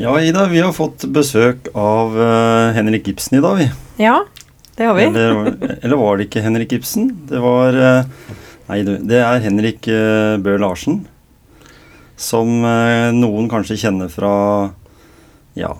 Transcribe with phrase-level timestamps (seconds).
[0.00, 3.66] Ja, Ida, vi har fått besøk av uh, Henrik Ibsen i dag, vi.
[4.00, 4.22] Ja,
[4.78, 5.02] det har vi.
[5.10, 5.50] Eller,
[5.82, 7.10] eller var det ikke Henrik Ibsen?
[7.28, 8.38] Det var uh,
[8.70, 8.78] Nei.
[8.80, 11.02] Det er Henrik uh, Bøe Larsen.
[12.20, 14.32] Som eh, noen kanskje kjenner fra
[15.56, 15.70] ja,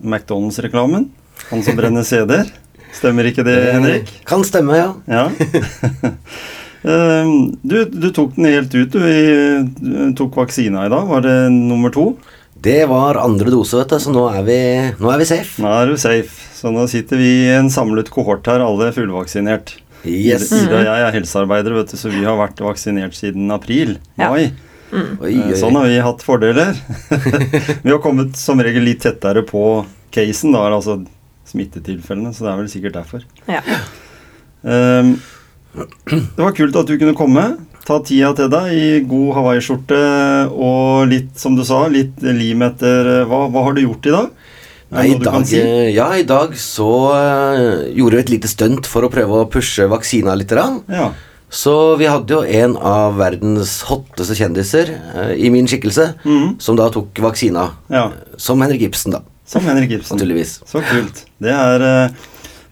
[0.00, 1.06] McDonald's-reklamen.
[1.50, 2.48] Han som brenner CD-er.
[2.96, 4.12] Stemmer ikke det, Henrik?
[4.28, 4.92] Kan stemme, ja.
[5.04, 5.28] Ja.
[6.86, 7.28] Eh,
[7.66, 9.00] du, du tok den helt ut, du.
[9.02, 11.08] I, du tok vaksina i dag.
[11.08, 12.04] Var det nummer to?
[12.62, 14.58] Det var andre dose, vet du, så nå er vi,
[15.02, 15.60] nå er vi safe.
[15.62, 16.32] Nå er du safe.
[16.56, 19.74] Så nå sitter vi i en samlet kohort her, alle fullvaksinert.
[20.06, 20.48] Yes.
[20.54, 23.98] Ida og jeg er helsearbeidere, vet du, så vi har vært vaksinert siden april.
[24.18, 24.30] Ja.
[24.32, 24.48] Mai.
[24.94, 26.78] Oi, oi, Eh, Sånn har vi hatt fordeler.
[27.84, 29.62] vi har kommet som regel litt tettere på
[30.14, 31.00] casen, da, altså
[31.46, 33.26] smittetilfellene, så det er vel sikkert derfor.
[33.50, 33.60] Ja.
[34.62, 35.16] Um,
[35.76, 37.44] det var kult at du kunne komme.
[37.86, 39.98] Ta tida til deg i god hawaiiskjorte
[40.50, 44.14] og litt, som du sa, litt lim etter eh, Hva, hva har du gjort i
[44.14, 44.32] dag?
[44.96, 45.60] Nei, i dag, si?
[45.94, 49.86] ja, i dag så eh, gjorde vi et lite stunt for å prøve å pushe
[49.90, 50.50] vaksina litt.
[50.90, 51.12] Ja.
[51.46, 56.58] Så vi hadde jo en av verdens hotteste kjendiser eh, i min skikkelse, mm.
[56.62, 57.68] som da tok vaksina.
[57.94, 58.08] ja.
[58.38, 59.22] Som Henrik Ibsen, da.
[59.46, 60.18] Som Henrik Ibsen.
[60.18, 60.58] Naturligvis.
[60.66, 61.22] Så kult.
[61.38, 62.10] Det er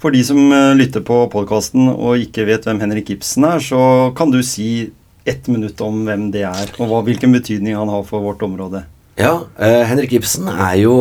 [0.02, 0.36] For de som
[0.76, 4.90] lytter på podkasten og ikke vet hvem Henrik Ibsen er, så kan du si
[5.24, 8.84] ett minutt om hvem det er, og hva, hvilken betydning han har for vårt område.
[9.20, 10.96] Ja, uh, Henrik Ibsen er jo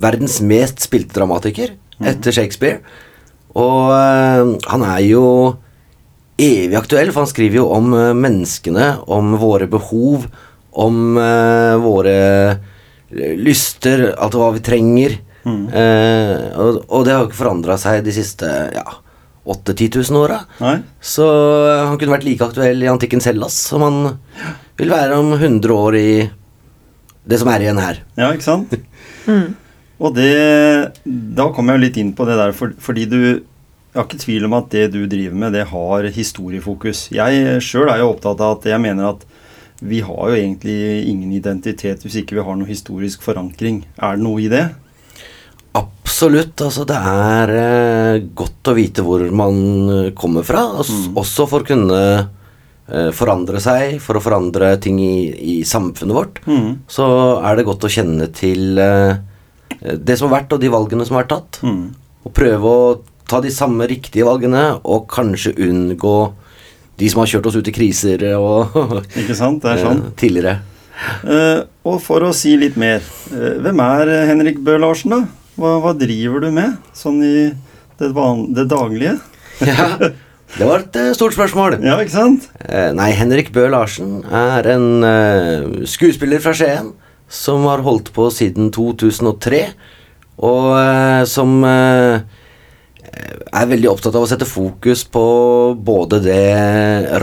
[0.00, 2.80] verdens mest spilte dramatiker etter Shakespeare.
[3.52, 5.24] Og uh, han er jo
[6.40, 10.30] evig aktuell, for han skriver jo om uh, menneskene, om våre behov,
[10.72, 11.18] om
[11.84, 12.14] våre
[13.12, 15.18] lyster, alt hva vi trenger.
[15.42, 18.46] Eh, og, og det har ikke forandra seg de siste
[18.76, 18.84] ja,
[19.44, 20.40] 8000-10 000 åra.
[21.02, 23.98] Så eh, han kunne vært like aktuell i antikkens Hellas som han
[24.78, 26.12] vil være om 100 år i
[27.26, 28.02] det som er igjen her.
[28.18, 28.74] Ja, ikke sant?
[30.02, 30.32] Og det
[31.04, 34.22] Da kom jeg jo litt inn på det der, for, fordi du Jeg har ikke
[34.24, 37.10] tvil om at det du driver med, det har historiefokus.
[37.12, 39.26] Jeg sjøl er jo opptatt av at jeg mener at
[39.82, 43.82] vi har jo egentlig ingen identitet hvis ikke vi har noe historisk forankring.
[43.98, 44.70] Er det noe i det?
[46.22, 46.60] Absolutt.
[46.62, 49.56] Altså, det er eh, godt å vite hvor man
[49.90, 50.60] eh, kommer fra.
[50.78, 56.14] os- Også for å kunne eh, forandre seg, for å forandre ting i, i samfunnet
[56.14, 56.38] vårt.
[56.46, 56.76] Mm.
[56.86, 57.08] Så
[57.42, 59.16] er det godt å kjenne til eh,
[59.98, 61.58] det som har vært, og de valgene som har vært tatt.
[61.66, 61.82] Mm.
[62.22, 62.86] Og prøve å
[63.26, 66.14] ta de samme riktige valgene, og kanskje unngå
[67.02, 68.76] de som har kjørt oss ut i kriser og
[69.24, 69.62] Ikke sant?
[69.64, 70.06] Det er sånn.
[70.06, 70.58] eh, tidligere.
[71.26, 73.02] Uh, og for å si litt mer,
[73.32, 75.22] uh, hvem er Henrik Bøe Larsen, da?
[75.58, 77.36] Hva, hva driver du med, sånn i
[78.00, 79.18] det, van det daglige?
[79.62, 79.86] Ja,
[80.58, 81.78] det var et eh, stort spørsmål.
[81.84, 82.48] Ja, ikke sant?
[82.66, 86.90] Eh, nei, Henrik Bøe Larsen er en eh, skuespiller fra Skien
[87.32, 89.62] som har holdt på siden 2003,
[90.42, 92.26] og eh, som eh,
[93.52, 95.24] er veldig opptatt av å sette fokus på
[95.78, 96.42] både det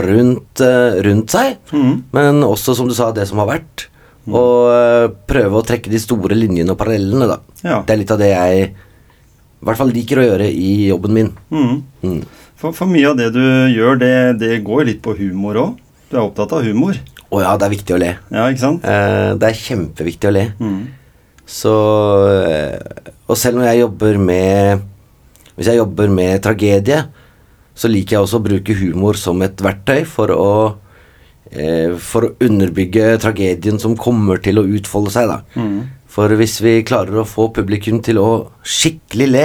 [0.02, 0.64] rundt,
[1.06, 1.94] rundt seg, mm.
[2.16, 3.89] men også, som du sa, det som har vært.
[4.36, 7.40] Og eh, prøve å trekke de store linjene og parallellene, da.
[7.64, 7.80] Ja.
[7.86, 8.70] Det er litt av det jeg
[9.60, 11.32] i hvert fall liker å gjøre i jobben min.
[11.52, 11.80] Mm.
[12.00, 12.20] Mm.
[12.60, 13.42] For, for mye av det du
[13.72, 15.80] gjør, det, det går litt på humor òg.
[16.08, 16.96] Du er opptatt av humor.
[17.30, 18.14] Og ja, det er viktig å le.
[18.32, 18.86] Ja, ikke sant?
[18.88, 20.46] Eh, det er kjempeviktig å le.
[20.58, 20.80] Mm.
[21.50, 21.74] Så
[22.40, 24.84] eh, Og selv når jeg jobber med
[25.56, 27.00] Hvis jeg jobber med tragedie,
[27.74, 30.52] så liker jeg også å bruke humor som et verktøy for å
[31.50, 35.40] For å underbygge tragedien som kommer til å utfolde seg, da.
[35.58, 35.80] Mm.
[36.10, 38.28] For hvis vi klarer å få publikum til å
[38.66, 39.44] skikkelig le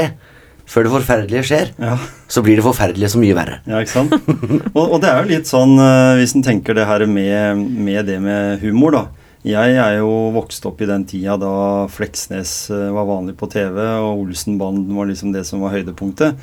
[0.65, 1.97] før det forferdelige skjer, Ja.
[2.27, 3.59] så blir det forferdelige så mye verre.
[3.69, 4.15] Ja, ikke sant?
[4.77, 8.05] og, og det er jo litt sånn, eh, hvis en tenker det her med, med
[8.09, 9.03] det med humor, da.
[9.45, 11.51] Jeg er jo vokst opp i den tida da
[11.93, 16.33] Fleksnes eh, var vanlig på TV, og Olsenbanden var liksom det som var høydepunktet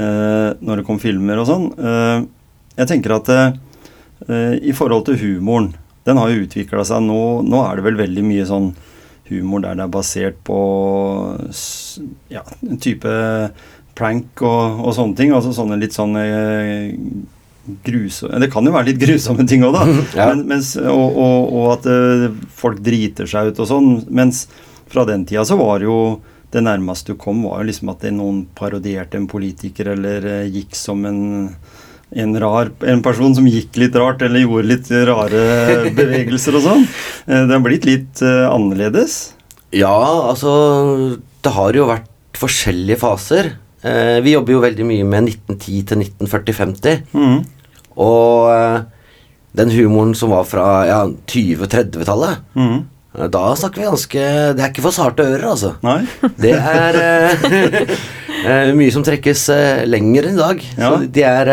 [0.00, 1.66] eh, når det kom filmer og sånn.
[1.76, 2.22] Eh,
[2.80, 3.50] jeg tenker at eh,
[4.28, 5.70] i forhold til humoren,
[6.04, 7.20] den har jo utvikla seg nå.
[7.46, 8.70] Nå er det vel veldig mye sånn
[9.30, 10.60] humor der det er basert på
[12.32, 13.12] ja, en type
[13.98, 15.34] prank og, og sånne ting.
[15.36, 16.24] Altså sånne litt sånne
[17.84, 19.84] grusomme Det kan jo være litt grusomme ting òg, da.
[20.18, 20.30] Ja.
[20.32, 22.26] Men, mens, og, og, og at eh,
[22.56, 23.90] folk driter seg ut og sånn.
[24.08, 24.46] Mens
[24.90, 26.00] fra den tida så var det jo
[26.50, 30.48] det nærmeste du kom, var jo liksom at det noen parodierte en politiker eller eh,
[30.50, 31.20] gikk som en
[32.10, 35.42] en, rar, en person som gikk litt rart eller gjorde litt rare
[35.98, 36.84] bevegelser og sånn.
[37.26, 39.12] Eh, Det har blitt litt eh, annerledes.
[39.70, 39.94] Ja,
[40.30, 40.50] altså
[41.42, 42.08] Det har jo vært
[42.40, 43.52] forskjellige faser.
[43.86, 47.04] Eh, vi jobber jo veldig mye med 1910 til 1940-50.
[47.14, 47.38] Mm.
[48.00, 48.48] Og
[49.60, 52.78] den humoren som var fra ja, 20-30-tallet mm.
[53.34, 54.20] Da snakker vi ganske
[54.54, 55.72] Det er ikke for sarte ører, altså.
[55.82, 56.06] Nei?
[56.44, 56.94] Det er
[58.78, 59.42] mye som trekkes
[59.90, 60.62] lenger enn i dag.
[60.78, 60.92] Ja.
[60.92, 61.50] Så de er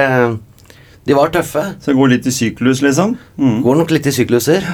[1.08, 1.64] De var tøffe.
[1.80, 3.16] Så det går litt i syklus, liksom?
[3.40, 3.60] Mm.
[3.64, 4.66] Går nok litt i sykluser.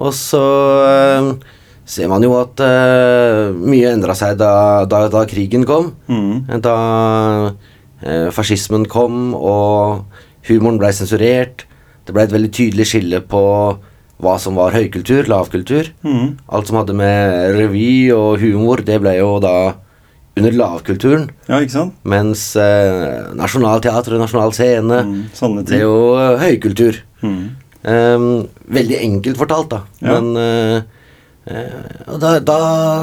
[0.00, 0.42] Og så
[0.86, 1.28] eh,
[1.88, 4.52] ser man jo at eh, mye endra seg da,
[4.90, 5.92] da, da krigen kom.
[6.10, 6.60] Mm.
[6.64, 6.76] Da
[8.02, 10.08] eh, fascismen kom og
[10.48, 11.66] humoren ble sensurert.
[12.06, 13.44] Det ble et veldig tydelig skille på
[14.20, 15.92] hva som var høykultur, lavkultur.
[16.04, 16.40] Mm.
[16.52, 19.54] Alt som hadde med revy og humor, det ble jo da
[20.38, 21.26] under lavkulturen.
[21.48, 21.96] Ja, ikke sant?
[22.08, 27.00] Mens eh, Nationaltheatret og Nasjonal Scene mm, Det er jo eh, høykultur.
[27.24, 27.42] Mm.
[27.80, 28.26] Um,
[28.68, 29.80] veldig enkelt fortalt, da.
[30.04, 30.18] Ja.
[30.20, 30.82] Men uh,
[32.12, 32.56] Og da, da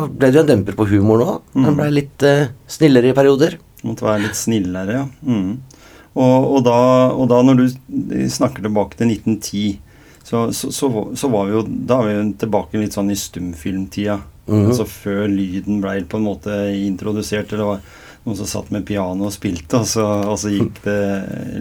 [0.08, 1.40] ble det jo en demper på humoren òg.
[1.56, 1.80] Den Mm.
[1.82, 3.58] ble litt uh, snillere i perioder.
[3.84, 5.06] Måtte være litt snillere, ja.
[5.26, 5.58] Mm.
[6.18, 6.78] Og, og, da,
[7.14, 7.66] og da når du
[8.34, 9.80] snakker tilbake til 1910,
[10.28, 13.18] så, så, så, så var vi jo Da er vi jo tilbake litt sånn i
[13.20, 14.18] stumfilmtida.
[14.48, 14.68] Mhm.
[14.72, 17.52] Altså før lyden ble på en måte introdusert.
[17.52, 17.82] Eller det var
[18.28, 21.00] noen som satt med piano og spilte, og så, og så gikk det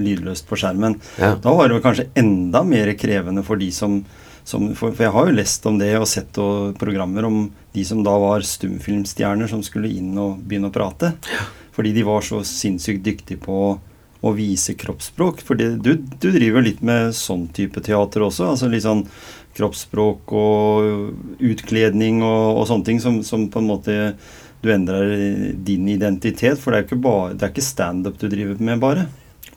[0.03, 0.99] lydløst på skjermen.
[1.21, 1.35] Ja.
[1.39, 4.01] Da var det kanskje enda mer krevende for de som,
[4.47, 7.45] som for, for jeg har jo lest om det og sett og programmer om
[7.77, 11.15] de som da var stumfilmstjerner som skulle inn og begynne å prate.
[11.77, 13.77] Fordi de var så sinnssykt dyktige på
[14.27, 15.41] å vise kroppsspråk.
[15.47, 18.51] For du, du driver litt med sånn type teater også.
[18.53, 19.05] altså litt sånn
[19.57, 23.95] kroppsspråk og utkledning og, og sånne ting som, som på en måte
[24.63, 26.59] du endrer din identitet.
[26.61, 29.07] For det er ikke, bare- det er ikke standup du driver med, bare.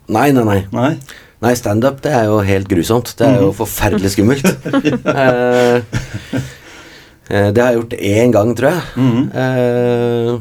[0.09, 0.61] Nei, nei, nei.
[0.73, 0.93] Nei.
[1.39, 3.13] Nei, Standup det er jo helt grusomt.
[3.15, 3.57] Det er jo Mhm.
[3.61, 4.47] forferdelig skummelt.
[7.29, 8.81] Eh, eh, det har jeg gjort én gang, tror jeg.
[8.97, 9.21] Mhm.
[9.43, 10.39] Eh,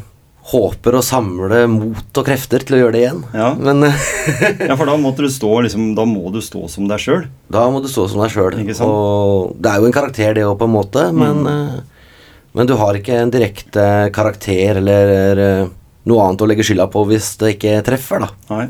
[0.49, 3.21] håper å samle mot og krefter til å gjøre det igjen.
[3.37, 3.51] Ja.
[3.61, 4.07] Men eh,
[4.71, 7.27] Ja, for da stå liksom, Da må du stå som deg sjøl.
[7.53, 8.57] da må du stå som deg sjøl.
[8.87, 12.15] Og det er jo en karakter, det òg, på en måte, men, eh,
[12.57, 13.85] men du har ikke en direkte
[14.17, 15.69] karakter eller eh,
[16.09, 18.33] noe annet å legge skylda på hvis det ikke treffer, da.
[18.55, 18.67] Nei.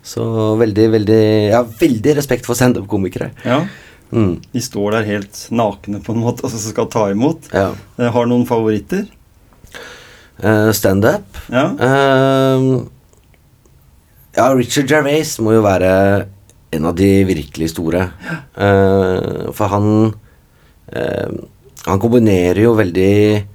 [0.00, 0.24] Så
[0.56, 3.34] veldig, veldig Jeg har veldig respekt for standup-komikere.
[3.44, 3.60] Ja.
[4.10, 7.50] Mm, De står der helt nakne på en måte og så skal ta imot.
[7.52, 7.74] ja.
[8.00, 9.04] Jeg har noen favoritter.
[10.42, 11.66] Eh, Standup Ja.
[11.76, 12.82] Uh,
[14.36, 16.26] Ja, Richard Gervais må jo være
[16.70, 18.04] en av de virkelig store.
[18.54, 19.88] Eh, for han
[20.94, 21.32] uh,
[21.88, 23.46] Han kombinerer jo veldig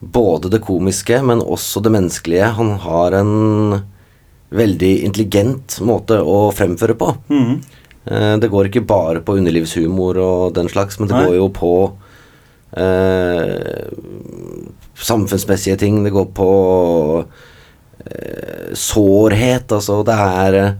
[0.00, 2.52] både det komiske, men også det menneskelige.
[2.58, 3.32] Han har en
[4.50, 7.12] veldig intelligent måte å fremføre på.
[7.30, 7.60] Mm.
[8.42, 11.26] Det går ikke bare på underlivshumor og den slags, men det Nei.
[11.28, 11.72] går jo på
[15.00, 16.02] samfunnsmessige ting.
[16.04, 16.50] Det går på
[18.04, 19.72] eh, sårhet.
[19.72, 20.76] Altså, det er eh,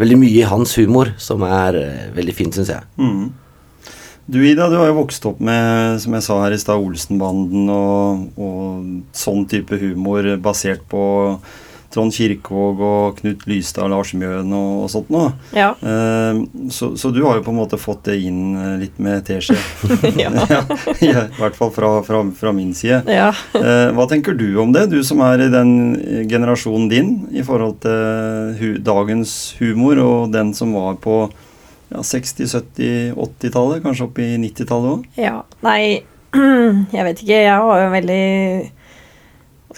[0.00, 2.84] veldig mye i hans humor som er eh, veldig fint, syns jeg.
[2.98, 3.30] Mm.
[4.32, 7.66] Du Ida, du har jo vokst opp med som jeg sa her i stad, Olsenbanden
[7.74, 11.02] og, og sånn type humor basert på
[11.92, 15.32] Trond Kirkvaag og Knut Lystad, Lars Mjøen og, og sånt noe.
[15.56, 15.72] Ja.
[15.82, 19.24] Uh, så, så du har jo på en måte fått det inn eh, litt med
[19.28, 19.58] teskje.
[20.22, 20.28] Ja.
[21.02, 23.02] ja, I hvert fall fra, fra, fra min side.
[23.10, 23.30] ja.
[23.56, 25.72] Eh, hva tenker du om det, du som er i den
[26.30, 31.16] generasjonen din, i forhold til hu dagens humor og den som var på
[31.92, 35.06] ja, 60-, 70-, 80-tallet, kanskje opp i 90-tallet òg?
[35.20, 36.02] Ja, nei
[36.96, 37.40] Jeg vet ikke.
[37.44, 38.22] Jeg har jo veldig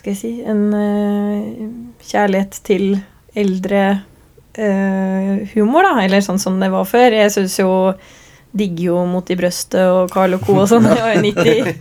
[0.05, 1.69] skal jeg si En eh,
[2.05, 2.99] kjærlighet til
[3.35, 3.85] eldre
[4.55, 6.03] eh, humor, da.
[6.05, 7.17] Eller sånn som det var før.
[7.17, 7.71] Jeg syns jo
[8.55, 10.55] Digger jo Mot i brøstet og Carl og Co.
[10.63, 10.85] og sånn.
[10.93, 11.73] Det var jo 90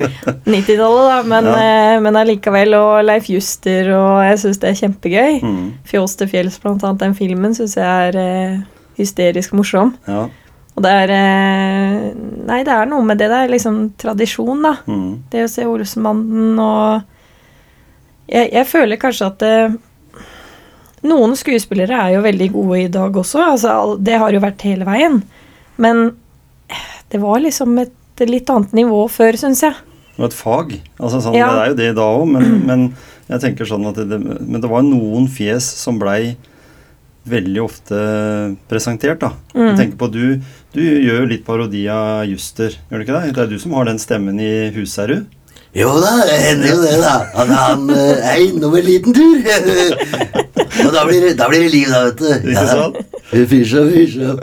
[0.47, 1.17] 90-tallet, da.
[1.29, 1.57] Men, Ja.
[1.67, 2.73] eh, men allikevel.
[2.79, 5.41] Og Leif Juster, og jeg syns det er kjempegøy.
[5.43, 5.67] Mm.
[5.91, 7.03] Fjås til fjells, blant annet.
[7.03, 8.57] Den filmen syns jeg er eh,
[8.97, 9.93] hysterisk morsom.
[10.09, 10.23] Ja.
[10.73, 12.11] Og det er eh,
[12.47, 13.29] Nei, det er noe med det.
[13.29, 14.77] Det er liksom tradisjon, da.
[14.89, 15.09] Mm.
[15.29, 17.03] Det å se Olsenbanden og
[18.29, 19.55] jeg, jeg føler kanskje at det,
[21.03, 23.41] Noen skuespillere er jo veldig gode i dag også.
[23.43, 25.17] Altså, det har jo vært hele veien.
[25.75, 26.13] Men
[27.11, 29.75] det var liksom et litt annet nivå før, syns jeg.
[30.13, 30.71] Det var et fag.
[31.01, 31.49] Altså, sånn, Ja.
[31.51, 32.85] Det er jo det da òg, men, men
[33.27, 36.37] jeg tenker sånn at det, men det var noen fjes som blei
[37.27, 37.99] veldig ofte
[38.71, 39.19] presentert.
[39.23, 39.33] da.
[39.55, 39.67] Mm.
[39.67, 40.23] Jeg tenker på du,
[40.75, 43.35] du gjør jo litt parodi av Juster, gjør du ikke det?
[43.35, 45.27] Det er du som har den stemmen i Husherud?
[45.73, 47.13] Jo da, det hender jo det, da.
[47.33, 49.41] At han eh, er innom en liten tur.
[50.85, 52.29] og da blir, det, da blir det liv, da, vet du.
[52.53, 52.95] Ikke sant?
[53.33, 54.35] Fysj og fysj og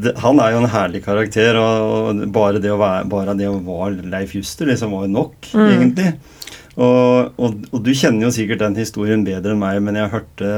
[0.00, 1.74] Det, han er jo en herlig karakter, og,
[2.12, 5.50] og bare det å være bare det å være Leif Juster liksom var jo nok,
[5.66, 6.14] egentlig.
[6.80, 10.50] Og, og, og du kjenner jo sikkert den historien bedre enn meg, men jeg hørte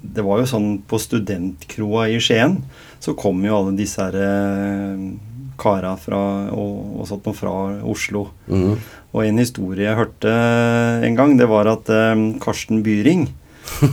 [0.00, 2.60] Det var jo sånn på studentkroa i Skien,
[3.02, 5.02] så kom jo alle disse her eh,
[5.60, 6.20] kara fra,
[6.52, 7.54] og, og sånt noe fra
[7.86, 8.28] Oslo.
[8.46, 8.76] Mm.
[9.16, 10.32] Og en historie jeg hørte
[11.06, 13.28] en gang, det var at eh, Karsten Byring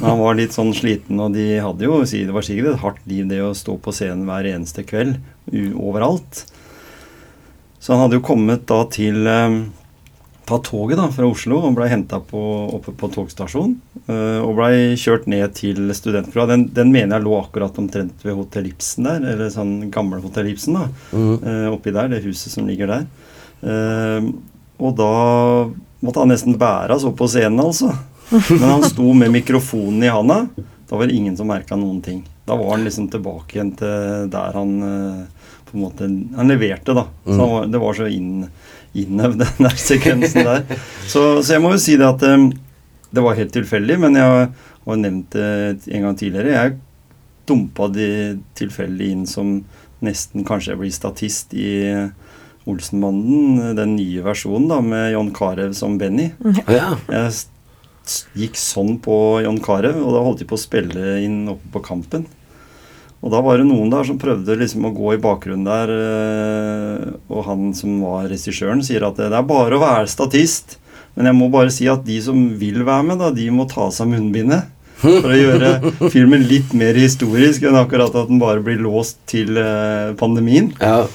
[0.03, 3.25] han var litt sånn sliten, og de hadde jo Det var sikkert et hardt liv,
[3.27, 5.17] det å stå på scenen hver eneste kveld
[5.73, 6.43] overalt.
[7.83, 9.57] Så han hadde jo kommet da til eh,
[10.45, 13.77] Ta toget da fra Oslo og blei henta oppe på togstasjonen.
[14.11, 16.47] eh, og blei kjørt ned til studentbrua.
[16.49, 20.49] Den, den mener jeg lå akkurat omtrent ved Hotell Ibsen der, eller sånn gamle Hotell
[20.51, 20.73] Ibsen.
[20.75, 21.37] da, Mm.
[21.47, 23.05] eh, Oppi der, det huset som ligger der.
[23.63, 24.27] Eh,
[24.83, 25.11] og da
[26.03, 27.93] måtte han nesten bæres opp på scenen, altså.
[28.33, 30.41] Men han sto med mikrofonen i handa.
[30.89, 32.23] Da var det ingen som merka noen ting.
[32.45, 34.73] Da var han liksom tilbake igjen til der han
[35.69, 37.05] på en måte Han leverte, da.
[37.25, 38.47] Så han var, det var så inn,
[38.93, 40.65] innøvd, den der sekvensen der.
[41.07, 42.51] Så, så jeg må jo si det at um,
[43.13, 44.49] det var helt tilfeldig, men jeg
[44.85, 46.53] har nevnt det en gang tidligere.
[46.53, 46.77] Jeg
[47.49, 48.09] dumpa de
[48.57, 49.57] tilfeldig inn som
[50.03, 51.71] nesten kanskje jeg blir statist i
[52.69, 56.29] Olsenbanden, den nye versjonen da, med John Carew som Benny.
[56.71, 56.93] Ja.
[57.11, 57.33] Jeg
[58.39, 61.83] gikk sånn på John Carew, og da holdt de på å spille inn oppe på
[61.91, 62.25] Kampen.
[63.23, 67.11] Og da var det noen der som prøvde liksom å gå i bakgrunnen der, eh,
[67.31, 70.77] og han som var regissøren, sier at det er bare å være statist.
[71.15, 73.85] Men jeg må bare si at de som vil være med, da, de må ta
[73.87, 74.67] av seg munnbindet.
[75.03, 75.71] For å gjøre
[76.13, 80.73] filmen litt mer historisk enn akkurat at den bare blir låst til eh, pandemien.
[80.83, 81.05] ja.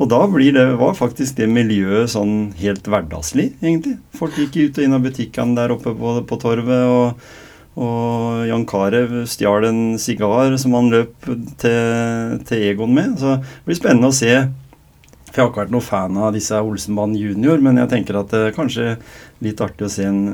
[0.00, 3.98] Og da blir det, var faktisk det miljøet sånn helt hverdagslig, egentlig.
[4.16, 7.34] Folk gikk ut og inn av butikkene der oppe på, på torvet, og,
[7.80, 11.28] og Jan Carew stjal en sigar som han løp
[11.60, 13.16] til, til Egon med.
[13.20, 14.34] Så det blir spennende å se.
[15.30, 18.32] For jeg har ikke vært noen fan av disse Olsenbanen junior, men jeg tenker at
[18.32, 18.86] det er kanskje
[19.44, 20.24] litt artig å se en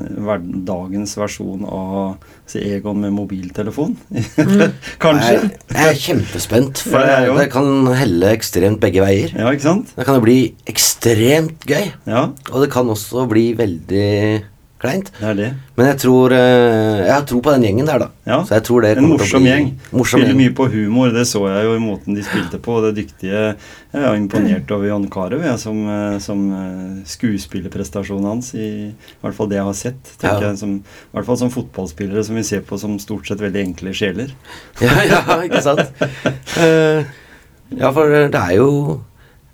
[0.65, 3.93] dagens versjon av se Egon med mobiltelefon.
[5.05, 5.35] kanskje.
[5.35, 9.37] Jeg, jeg er kjempespent, for Ja, jeg det, det kan helle ekstremt begge veier.
[9.37, 9.93] Ja, ikke sant?
[9.93, 14.07] Det kan jo bli ekstremt gøy, Ja, og det kan også bli veldig
[14.79, 15.11] kleint.
[15.19, 15.47] det er det.
[15.77, 18.07] Men jeg tror eh, Jeg har tro på den gjengen der, da.
[18.27, 19.67] Ja, Så jeg tror det En morsom bli- gjeng.
[19.91, 20.41] Morsom Spiller gjeng.
[20.43, 22.77] mye på humor, det så jeg jo i måten de spilte på.
[22.85, 23.55] Det dyktige
[23.93, 29.35] Jeg er imponert over Jan Carew som, eh, som eh, skuespillerprestasjonen hans, i, i hvert
[29.37, 30.13] fall det jeg har sett.
[30.21, 30.49] tenker Ja.
[30.51, 33.63] jeg, som, I hvert fall som fotballspillere som vi ser på som stort sett veldig
[33.71, 34.33] enkle sjeler.
[34.81, 35.85] Ja, ja, ikke sant?
[36.57, 37.03] uh,
[37.81, 38.97] ja, for det er jo eh,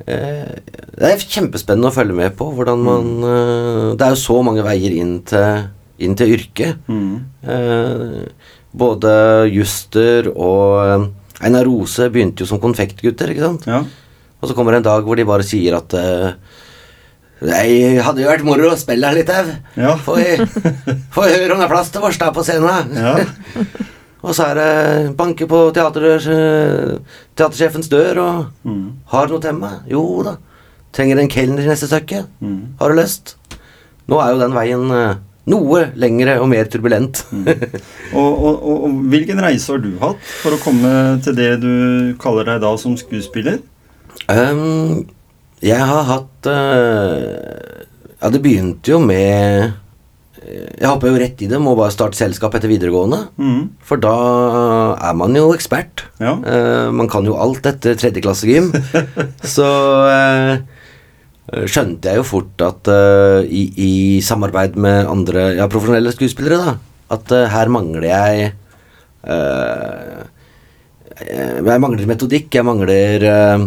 [0.06, 4.66] Det er kjempespennende å følge med på hvordan man eh, Det er jo så mange
[4.66, 5.68] veier inn til,
[6.04, 6.84] inn til yrket.
[6.92, 7.14] Mm.
[7.48, 9.14] Eh, både
[9.54, 11.08] Juster og eh,
[11.48, 13.68] Einar Rose begynte jo som konfektgutter, ikke sant?
[13.70, 13.84] Ja.
[14.40, 15.96] Og så kommer det en dag hvor de bare sier at
[17.44, 19.50] Nei, hadde jo vært moro å spille her litt, au.
[19.76, 19.98] Ja.
[20.00, 20.16] Få
[21.16, 22.94] få høre om det er plass til oss da på scenen.
[22.96, 23.18] Ja.
[24.24, 26.96] Og så er det banke på eh,
[27.36, 28.94] teatersjefens dør og Mm.
[29.12, 29.84] Har du noe til meg?
[29.92, 30.38] Jo da.
[30.96, 32.24] Trenger en kelner i neste stykke?
[32.40, 32.76] Mm.
[32.80, 33.36] Har du lyst?
[34.08, 35.16] Nå er jo den veien eh,
[35.52, 37.26] noe lengre og mer turbulent.
[38.14, 40.90] Og, og, og, og hvilken reise har du hatt for å komme
[41.26, 41.72] til det du
[42.22, 43.60] kaller deg da som skuespiller?
[44.30, 45.04] um,
[45.64, 47.82] jeg har hatt uh,
[48.22, 49.74] Ja, det begynte jo med
[50.44, 53.20] Jeg hoppa jo rett i det, må bare starte selskap etter videregående.
[53.40, 53.62] Mm.
[53.86, 54.14] For da
[54.98, 56.06] er man jo ekspert.
[56.20, 56.36] Ja.
[56.40, 58.72] Eh, man kan jo alt etter tredjeklassegym.
[59.56, 59.70] så
[60.12, 60.54] eh,
[61.70, 63.94] skjønte jeg jo fort at eh, i, i
[64.26, 66.76] samarbeid med andre ja, profesjonelle skuespillere, da,
[67.16, 68.52] at eh, her mangler jeg
[69.28, 70.22] eh,
[71.24, 73.66] Jeg mangler metodikk, jeg mangler eh,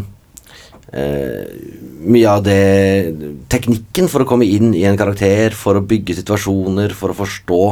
[0.93, 2.61] mye av det
[3.51, 7.63] Teknikken for å komme inn i en karakter, for å bygge situasjoner, for å forstå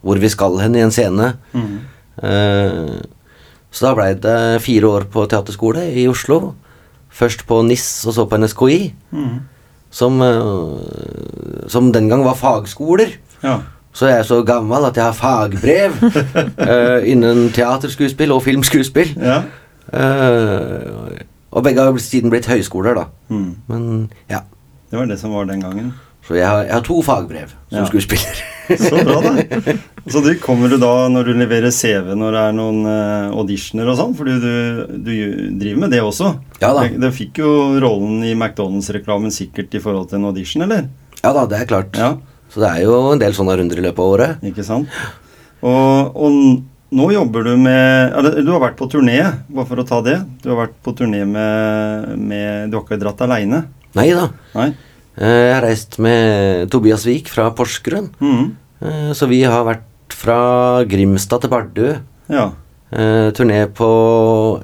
[0.00, 1.34] hvor vi skal hen i en scene.
[1.52, 1.72] Mm.
[2.20, 3.00] Uh,
[3.70, 6.54] så da blei det fire år på teaterskole i Oslo.
[7.12, 8.78] Først på NIS og så på NSKI,
[9.12, 9.40] Mm.
[9.90, 13.16] som, uh, som den gang var fagskoler.
[13.42, 13.60] Ja.
[13.92, 19.16] Så jeg er så gammel at jeg har fagbrev uh, innen teaterskuespill og filmskuespill.
[19.20, 19.42] ja.
[19.90, 23.08] Eh, og begge har siden blitt høyskoler, da.
[23.32, 23.50] Mm.
[23.70, 23.88] Men
[24.30, 24.44] ja.
[24.90, 25.92] Det var det som var den gangen.
[26.26, 27.84] Så jeg har, jeg har to fagbrev som Ja.
[27.88, 28.40] skuespiller.
[28.78, 29.72] Så bra, da.
[30.12, 33.88] Så du kommer du da når du leverer CV når det er noen uh, auditioner
[33.90, 34.12] og sånn?
[34.18, 34.52] Fordi du,
[35.02, 35.10] du
[35.58, 36.30] driver med det også?
[36.62, 36.84] Ja da.
[36.86, 37.50] Du fikk jo
[37.82, 40.86] rollen i McDonald's-reklamen sikkert i forhold til en audition, eller?
[41.24, 41.98] Ja da, det er klart.
[41.98, 42.12] Ja,
[42.52, 44.46] Så det er jo en del sånne runder i løpet av året.
[44.46, 44.88] ikke sant?
[45.62, 49.18] Og, og nå jobber du med eller, Du har vært på turné,
[49.48, 50.18] bare for å ta det.
[50.42, 53.64] Du har vært på turné med, med Du har ikke dratt aleine?
[53.94, 54.28] Nei da.
[54.54, 54.68] Nei?
[55.20, 58.10] Eh, Jeg har reist med Tobias Vik fra Porsgrunn.
[58.20, 58.50] Mhm.
[58.82, 61.86] Eh, Så vi har vært fra Grimstad til Bardu.
[62.28, 62.50] Ja.
[62.92, 64.60] Eh, turné på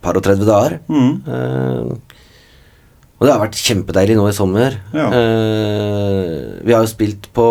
[0.00, 0.78] par og 30 dager.
[0.88, 1.22] Mm.
[1.28, 1.96] Eh,
[3.18, 4.76] og det har vært kjempedeilig nå i sommer.
[4.94, 5.08] Ja.
[5.10, 7.46] Eh, vi har jo spilt på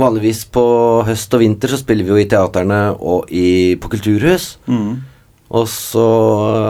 [0.00, 0.64] Vanligvis på
[1.06, 4.54] høst og vinter så spiller vi jo i teaterne og i, på kulturhus.
[4.70, 5.02] Mm.
[5.50, 6.06] Og så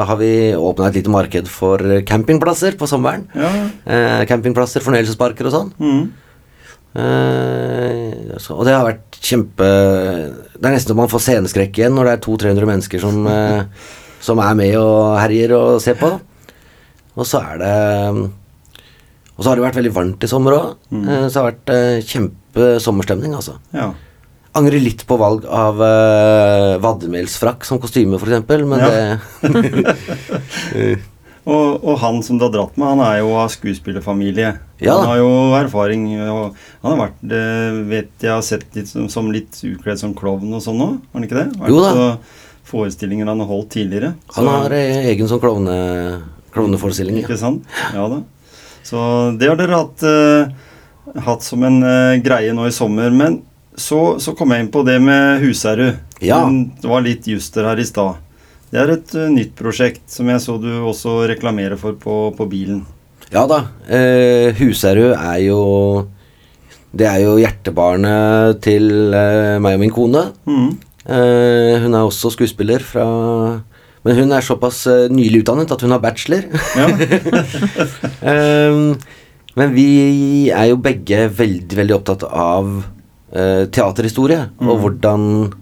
[0.08, 3.26] har vi åpna et lite marked for campingplasser på sommeren.
[3.36, 3.50] Ja.
[3.84, 5.72] Eh, campingplasser, fornøyelsesparker og sånn.
[5.76, 6.02] Mm.
[6.96, 11.94] Eh, så, og det har vært kjempe Det er nesten så man får sceneskrekk igjen
[11.94, 13.60] når det er 200-300 mennesker som, eh,
[14.18, 16.10] som er med og herjer og ser på.
[17.14, 17.76] Og så er det
[19.36, 20.72] Og så har det vært veldig varmt i sommer òg.
[20.90, 21.04] Mm.
[21.04, 22.08] Eh, så det har vært
[22.54, 23.58] eh, kjempesommerstemning, altså.
[23.76, 23.90] ja.
[24.58, 28.88] Angrer litt på valg av uh, vadmelsfrakk som kostyme, f.eks., men Ja.
[28.90, 29.20] det
[31.50, 34.50] Og, og han som du har dratt med, han er jo av skuespillerfamilie.
[34.82, 34.92] Ja.
[34.98, 36.02] Han har jo erfaring.
[36.20, 36.52] Og
[36.82, 37.40] han har vært, det
[37.88, 41.16] vet jeg har sett litt som, som litt utkledd som klovn og sånn òg, har
[41.16, 41.46] han ikke det?
[41.62, 42.10] Vært Jo da.
[42.70, 44.10] forestillinger han har holdt tidligere.
[44.36, 45.74] Han har eh, egen sånn klovne,
[46.54, 47.16] klovneforestilling.
[47.22, 47.24] Ja.
[47.24, 47.64] Ikke sant?
[47.96, 48.20] Ja da.
[48.86, 49.00] Så
[49.40, 50.52] det har dere hatt, eh,
[51.26, 53.12] hatt som en uh, greie nå i sommer.
[53.14, 53.40] Men
[53.74, 56.00] så, så kom jeg inn på det med Husherud.
[56.20, 56.42] Ja.
[56.46, 58.20] Det var litt juster her i stad.
[58.70, 62.50] Det er et uh, nytt prosjekt som jeg så du også reklamerer for på, på
[62.50, 62.84] bilen.
[63.30, 63.60] Ja da.
[63.86, 65.60] Eh, Husherud er jo
[66.90, 70.24] Det er jo hjertebarnet til eh, meg og min kone.
[70.50, 70.72] Mm.
[71.06, 73.04] Eh, hun er også skuespiller fra
[74.02, 76.50] Men hun er såpass eh, nylig utdannet at hun har bachelor.
[76.74, 76.90] Ja.
[79.50, 82.68] Eh, men vi er jo begge veldig, veldig opptatt av
[83.34, 84.48] uh, teaterhistorie.
[84.60, 84.80] Og Mm.
[84.82, 85.52] hvordan,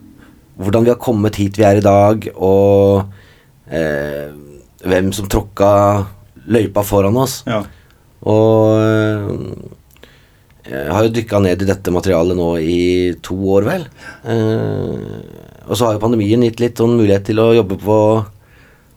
[0.59, 3.09] hvordan vi har kommet hit vi er i dag, og
[3.73, 4.29] uh,
[4.85, 6.07] hvem som tråkka
[6.49, 7.43] løypa foran oss.
[7.47, 7.63] ja.
[8.29, 9.55] Og øh,
[10.69, 13.85] jeg har jo dykka ned i dette materialet nå i to år, vel.
[14.27, 17.99] Eh, og så har jo pandemien gitt litt sånn mulighet til å jobbe på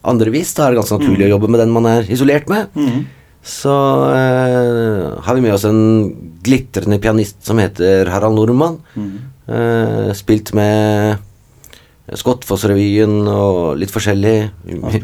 [0.10, 0.56] andre vis.
[0.58, 2.74] Da er det ganske naturlig å jobbe med den man er isolert med.
[2.74, 3.06] Mhm.
[3.42, 3.74] Så
[4.14, 6.12] eh, har vi med oss en
[6.46, 8.78] glitrende pianist som heter Harald Nordmann.
[8.94, 9.16] Mm.
[9.52, 11.18] Eh, spilt med
[12.12, 14.36] Skottfoss-revyen og litt forskjellig.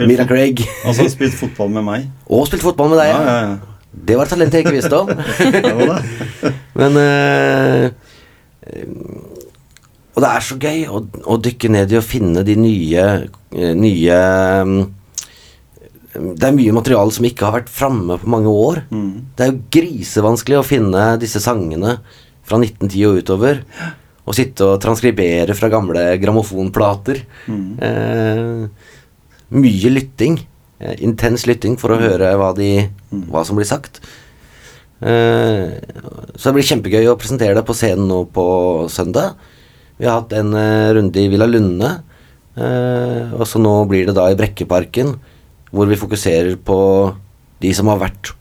[0.03, 0.61] Mira Craig.
[0.83, 2.05] Altså han spilt fotball med meg.
[2.33, 3.13] Og spilt fotball med deg.
[3.13, 3.73] Ja, ja, ja.
[4.07, 5.09] Det var et talent jeg ikke visste om.
[6.79, 7.87] Men eh,
[10.13, 13.73] Og det er så gøy å, å dykke ned i å finne de nye eh,
[13.77, 14.19] Nye
[14.67, 14.83] mm,
[16.17, 18.83] Det er mye materiale som ikke har vært framme på mange år.
[18.89, 19.11] Mm.
[19.37, 21.97] Det er jo grisevanskelig å finne disse sangene
[22.47, 23.63] fra 1910 og utover.
[24.27, 27.21] Og sitte og transkribere fra gamle grammofonplater.
[27.47, 27.67] Mm.
[27.87, 28.93] Eh,
[29.55, 30.39] mye lytting.
[30.79, 32.89] Eh, intens lytting for å høre hva, de,
[33.31, 34.01] hva som blir sagt.
[34.99, 35.77] Eh,
[36.33, 38.45] så det blir kjempegøy å presentere det på scenen nå på
[38.91, 39.37] søndag.
[39.97, 41.91] Vi har hatt en eh, runde i Villa Lunde.
[42.57, 45.15] eh, og så nå blir det da i Brekkeparken,
[45.71, 46.77] hvor vi fokuserer på
[47.61, 48.33] de som har vært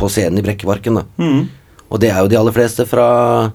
[0.00, 1.02] på scenen i Brekkeparken.
[1.20, 1.48] Mhm.
[1.90, 3.50] Og det er jo de aller fleste fra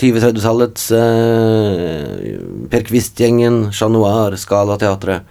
[0.00, 2.38] 20-30-tallets eh,
[2.72, 5.26] Per Quist-gjengen, Chat Noir, Scala Teatret.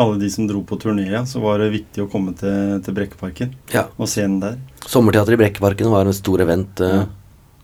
[0.00, 2.94] Alle de som dro på turné, ja, så var det viktig å komme til, til
[2.96, 3.88] Brekkeparken Ja.
[3.98, 4.54] og se den der.
[4.86, 6.80] Sommerteatret i Brekkeparken var en stor event.
[6.80, 7.06] eh, Ja.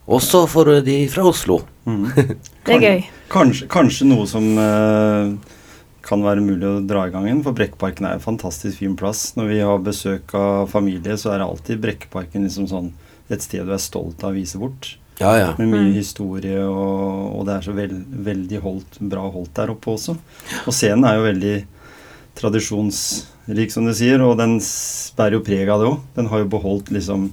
[0.07, 1.61] Også for de fra Oslo.
[1.87, 2.05] Mm.
[2.67, 3.01] Det er gøy.
[3.33, 5.33] Kanskje, kanskje noe som eh,
[6.07, 9.33] kan være mulig å dra i gang igjen, for Brekkeparken er en fantastisk fin plass.
[9.39, 12.93] Når vi har besøk av familie, så er det alltid Brekkeparken liksom sånn
[13.29, 14.93] et sted du er stolt av å vise bort.
[15.19, 15.49] Ja, ja.
[15.59, 15.95] Med mye Mm.
[15.97, 20.15] historie, og, og det er så veld, veldig holdt, bra holdt der oppe også.
[20.67, 21.55] Og scenen er jo veldig
[22.37, 24.59] tradisjonsrik, som du sier, og den
[25.17, 26.01] bærer jo preg av det òg.
[26.19, 27.31] Den har jo beholdt liksom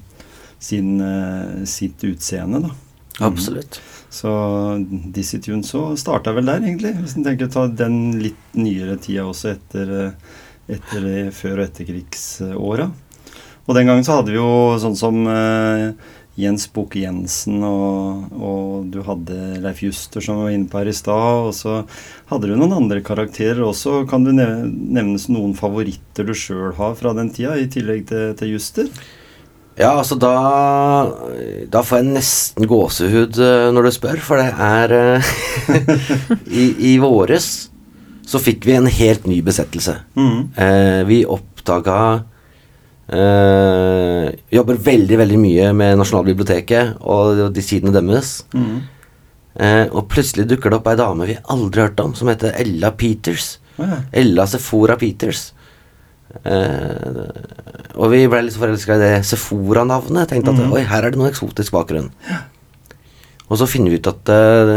[0.64, 2.72] sin, eh, sitt utseende, da.
[3.28, 3.80] Absolutt.
[4.14, 4.32] Så
[5.14, 6.94] Dizzie Tunes så starta vel der, egentlig.
[7.02, 10.42] Hvis en tenker å ta den litt nyere tida også etter, eh,
[10.76, 12.92] etter eh, før- og etterkrigsåra.
[13.64, 15.88] Og den gangen så hadde vi jo sånn som eh,
[16.38, 20.96] Jens Bukke Jensen, og, og du hadde Leif Juster som var inne på her i
[20.98, 21.50] stad.
[21.50, 21.80] Og så
[22.30, 24.04] hadde du noen andre karakterer også.
[24.10, 28.54] Kan du nevnes noen favoritter du sjøl har fra den tida, i tillegg til, til
[28.54, 28.94] Juster?
[29.80, 30.34] Ja, altså da
[31.74, 35.32] Da får jeg nesten gåsehud eh, når du spør, for det er eh,
[36.62, 37.52] I, I våres
[38.28, 39.98] så fikk vi en helt ny besettelse.
[40.16, 40.38] Mm.
[40.56, 41.98] Eh, vi oppdaga
[43.12, 48.38] eh, Jobber veldig, veldig mye med Nasjonalbiblioteket og de sidene deres.
[48.56, 48.78] Mm.
[49.54, 52.56] Eh, og plutselig dukker det opp ei dame vi aldri har hørt om, som heter
[52.64, 53.58] Ella Peters.
[53.78, 54.00] Ja.
[54.24, 55.52] Ella Sephora Peters.
[56.42, 60.32] Eh, og vi ble litt forelska i det Sephora-navnet.
[60.32, 60.74] Tenkte at mm.
[60.74, 62.10] oi, her er det noe eksotisk bakgrunn.
[63.50, 64.76] Og så finner vi ut at eh,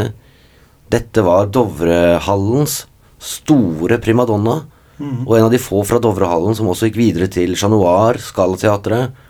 [0.93, 2.83] dette var Dovrehallens
[3.23, 4.61] store primadonna.
[5.01, 5.25] Mm.
[5.25, 9.25] Og en av de få fra Dovrehallen som også gikk videre til Chat Noir, Scalateatret,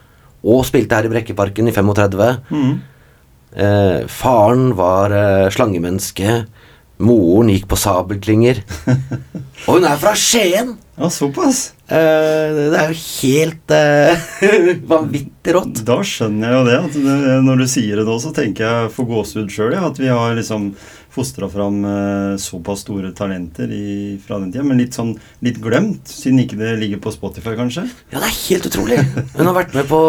[0.46, 2.28] og spilte her i Brekkeparken i 35.
[2.50, 2.74] Mm.
[3.56, 5.14] Eh, faren var
[5.54, 6.42] slangemenneske.
[7.06, 8.62] Moren gikk på sabelklinger.
[9.66, 10.76] og hun er fra Skien!
[10.96, 11.75] Ja, såpass.
[11.86, 14.28] Eh, det er jo helt uh,
[14.92, 15.84] vanvittig rått.
[15.86, 16.78] Da skjønner jeg jo det.
[16.82, 20.00] At det, når du sier det nå, så tenker jeg for gåsehud sjøl, ja, at
[20.02, 20.72] vi har liksom
[21.16, 24.66] fostra fram uh, såpass store talenter i, fra den tida.
[24.66, 25.14] Men litt sånn
[25.46, 27.86] litt glemt, siden ikke det ligger på Spotify, kanskje.
[28.10, 28.98] Ja, det er helt utrolig.
[29.36, 30.02] Hun har vært med på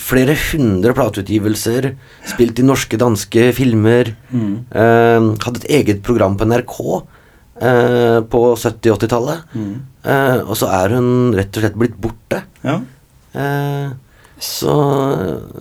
[0.00, 1.92] flere hundre plateutgivelser,
[2.32, 4.14] spilt i norske, danske filmer.
[4.32, 6.76] Eh, hadde et eget program på NRK
[7.60, 9.56] eh, på 70-80-tallet.
[10.04, 12.42] Eh, og så er hun rett og slett blitt borte.
[12.64, 12.80] Ja.
[13.38, 13.88] Eh,
[14.38, 14.70] så
[15.18, 15.56] eh,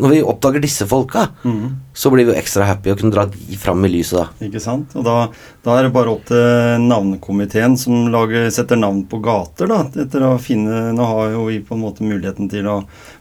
[0.00, 1.66] når vi oppdager disse folka, mm.
[1.94, 4.46] så blir vi jo ekstra happy å kunne dra de fram i lyset, da.
[4.48, 4.96] Ikke sant?
[4.98, 5.14] Og da,
[5.62, 9.84] da er det bare opp til navnekomiteen som lager, setter navn på gater, da.
[10.02, 12.80] Etter å finne Nå har jo vi på en måte muligheten til å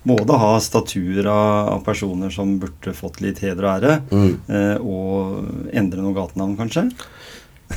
[0.10, 4.30] både ha statuer av, av personer som burde fått litt heder og ære, Mm.
[4.50, 6.88] eh, og endre noen gatenavn, kanskje.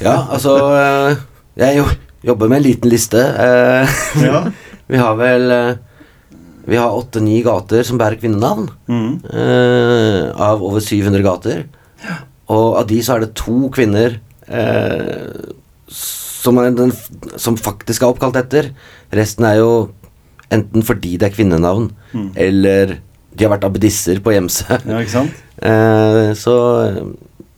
[0.00, 1.16] Ja, altså eh,
[1.60, 1.84] Jeg
[2.24, 3.20] jobber med en liten liste.
[3.20, 4.44] Eh, Ja.
[4.92, 5.74] vi har vel eh,
[6.66, 8.68] Vi har åtte-ni gater som bærer kvinnenavn.
[8.88, 11.64] Eh, av over 700 gater.
[12.48, 14.20] Og av de så er det to kvinner
[15.92, 16.92] som, er den,
[17.40, 18.70] som faktisk er oppkalt etter.
[19.14, 19.72] Resten er jo
[20.52, 22.26] enten fordi det er kvinnenavn, Mm.
[22.36, 22.90] eller
[23.32, 24.66] de har vært abbedisser på Gjemse.
[24.84, 25.38] Ja, ikke sant?
[26.42, 26.54] Så,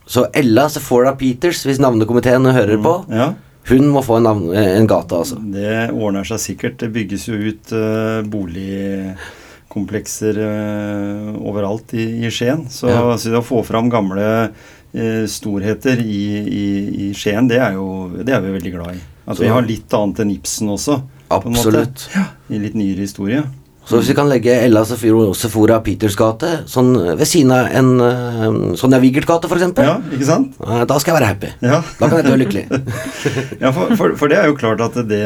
[0.07, 3.31] så Ella Sephora Peters, hvis navnekomiteen hører på, Ja.
[3.71, 5.35] hun må få en, navn, en gate, altså.
[5.51, 6.77] Det ordner seg sikkert.
[6.83, 12.67] Det bygges jo ut eh, boligkomplekser uh, overalt i, i Skien.
[12.69, 13.17] Så, Ja.
[13.17, 16.67] så det å få fram gamle uh, storheter i, i,
[17.09, 18.99] i Skien, det er, jo, det er vi veldig glad i.
[19.25, 20.99] At vi har litt annet enn Ibsen også.
[21.29, 21.81] på en måte.
[21.81, 22.09] Absolutt.
[22.53, 23.41] I litt nyere historie.
[23.85, 28.73] Så hvis vi kan legge Ella Sephora Peters gate sånn ved siden av en uh,
[28.79, 30.55] Sonja Wigert gate, f.eks., Ja, ikke sant?
[30.63, 31.51] uh, da skal jeg være happy.
[31.61, 31.81] Ja.
[31.99, 32.65] Da kan jeg dø lykkelig.
[33.63, 35.21] Ja, for, for, for det er jo klart at det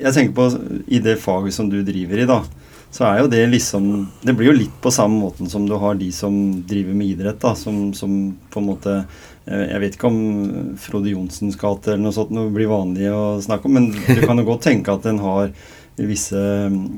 [0.00, 0.46] Jeg tenker på
[0.92, 2.40] i det faget som du driver i, da.
[2.90, 3.84] Så er jo det liksom
[4.26, 6.34] Det blir jo litt på samme måten som du har de som
[6.66, 7.54] driver med idrett, da.
[7.58, 8.16] Som, som
[8.50, 8.96] på en måte
[9.46, 10.20] eh, Jeg vet ikke om
[10.80, 14.40] Frode Johnsens gate eller noe sånt noe blir vanlig å snakke om, men du kan
[14.42, 15.52] jo godt tenke at en har
[16.08, 16.40] visse,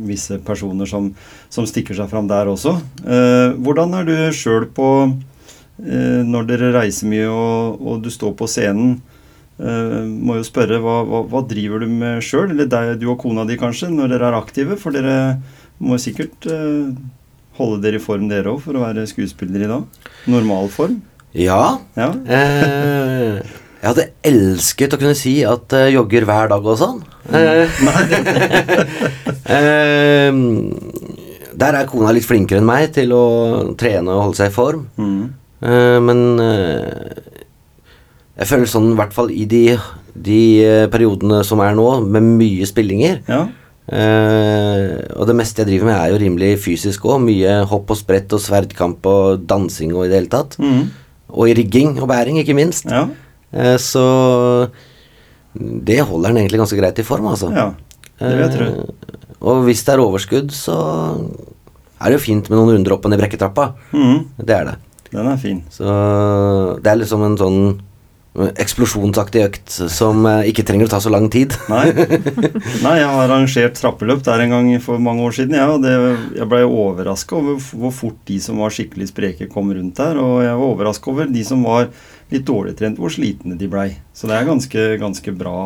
[0.09, 1.11] visse personer som,
[1.53, 2.77] som stikker seg fram der også.
[3.03, 8.37] Eh, hvordan er du sjøl på eh, når dere reiser mye og, og du står
[8.39, 9.01] på scenen?
[9.63, 13.21] Eh, må jo spørre, hva, hva, hva driver du med sjøl, eller deg, du og
[13.23, 14.79] kona di kanskje, når dere er aktive?
[14.81, 15.17] For dere
[15.83, 16.93] må sikkert eh,
[17.59, 20.07] holde dere i form dere òg, for å være skuespillere i dag.
[20.33, 21.01] Normal form.
[21.37, 21.79] Ja.
[21.99, 22.11] Ja.
[22.27, 23.43] eh,
[23.83, 27.01] jeg hadde elsket å kunne si at jeg jogger hver dag og sånn.
[27.31, 27.69] Eh,
[29.57, 30.33] eh,
[31.63, 33.25] der er kona litt flinkere enn meg til å
[33.79, 34.87] trene og holde seg i form.
[34.99, 35.25] Mm.
[35.63, 36.23] Eh, men
[38.33, 39.65] jeg føler sånn, i hvert fall i de,
[40.15, 40.43] de
[40.93, 43.45] periodene som er nå, med mye spillinger ja.
[43.83, 47.25] Uh, Og det meste jeg driver med, er jo rimelig fysisk òg.
[47.27, 50.55] Mye hopp og sprett og sverdkamp og dansing og i det hele tatt.
[50.63, 50.87] Mm.
[51.33, 52.87] Og i rigging og bæring, ikke minst.
[52.87, 53.09] ja.
[53.53, 54.05] Uh, så
[55.55, 57.51] det holder den egentlig ganske greit i form, altså.
[57.53, 57.71] Ja.
[58.19, 58.71] Det vil jeg tro.
[58.71, 60.77] Eh, og hvis det er overskudd, så
[61.99, 63.73] er det jo fint med noen runder opp og ned brekketrappa.
[63.95, 64.19] Mm.
[64.39, 64.77] Det er det.
[65.13, 65.65] Den er fin.
[65.71, 65.89] Så
[66.83, 67.65] det er liksom en sånn
[68.33, 71.53] eksplosjonsaktig økt som eh, ikke trenger å ta så lang tid.
[71.69, 71.91] Nei.
[72.85, 75.59] Nei, jeg har arrangert trappeløp der en gang for mange år siden.
[75.59, 75.93] Ja, og det,
[76.39, 80.17] jeg ble overraska over hvor fort de som var skikkelig spreke, kom rundt der.
[80.23, 81.91] Og jeg var overraska over de som var
[82.35, 83.89] litt dårlig trent, hvor slitne de blei.
[84.17, 85.57] Så det er ganske, ganske bra.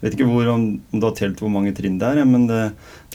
[0.00, 2.62] Jeg vet ikke hvor, om, du har telt hvor mange trinn det er, men det,